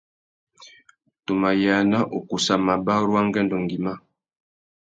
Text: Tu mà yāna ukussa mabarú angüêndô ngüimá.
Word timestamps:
Tu 1.25 1.33
mà 1.41 1.49
yāna 1.63 1.99
ukussa 2.19 2.55
mabarú 2.65 3.13
angüêndô 3.21 3.57
ngüimá. 3.63 3.93